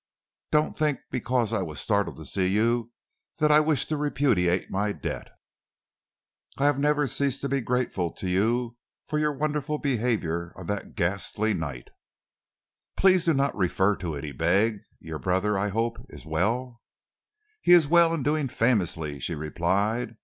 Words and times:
Don't 0.49 0.75
think 0.75 0.97
because 1.11 1.53
I 1.53 1.61
was 1.61 1.79
startled 1.79 2.17
to 2.17 2.25
see 2.25 2.47
you 2.47 2.91
that 3.37 3.51
I 3.51 3.59
wish 3.59 3.85
to 3.85 3.97
repudiate 3.97 4.71
my 4.71 4.93
debt. 4.93 5.27
I 6.57 6.65
have 6.65 6.79
never 6.79 7.05
ceased 7.05 7.41
to 7.41 7.49
be 7.49 7.61
grateful 7.61 8.11
to 8.13 8.27
you 8.27 8.77
for 9.05 9.19
your 9.19 9.31
wonderful 9.37 9.77
behaviour 9.77 10.53
on 10.55 10.65
that 10.65 10.95
ghastly 10.95 11.53
night." 11.53 11.89
"Please 12.97 13.25
do 13.25 13.35
not 13.35 13.55
refer 13.55 13.95
to 13.97 14.15
it," 14.15 14.23
he 14.23 14.31
begged. 14.31 14.87
"Your 14.99 15.19
brother, 15.19 15.55
I 15.55 15.67
hope, 15.69 16.03
is 16.09 16.25
well?" 16.25 16.81
"He 17.61 17.71
is 17.73 17.87
well 17.87 18.11
and 18.11 18.25
doing 18.25 18.47
famously," 18.47 19.19
she 19.19 19.35
replied. 19.35 20.15